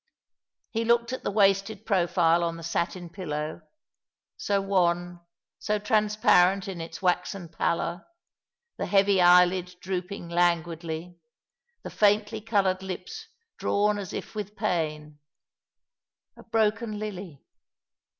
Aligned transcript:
He 0.71 0.83
looked 0.83 1.13
at 1.13 1.21
the 1.23 1.29
wasted 1.29 1.85
profile 1.85 2.43
on 2.43 2.57
the 2.57 2.63
satin 2.63 3.07
pillow, 3.07 3.61
so 4.35 4.59
wan, 4.59 5.19
so 5.59 5.77
transparent 5.77 6.67
in 6.67 6.81
its 6.81 7.03
waxen 7.03 7.47
pallor, 7.49 8.07
the 8.77 8.87
heavy 8.87 9.21
eyelid 9.21 9.75
drooping 9.79 10.27
languidly, 10.27 11.19
the 11.83 11.91
faintly 11.91 12.41
coloured 12.41 12.81
lips 12.81 13.27
drawn 13.59 13.99
as 13.99 14.11
if 14.11 14.33
with 14.33 14.55
pain— 14.55 15.19
a 16.35 16.41
broken 16.41 16.97
lily. 16.97 17.43